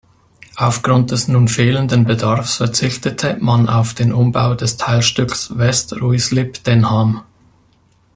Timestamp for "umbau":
4.13-4.55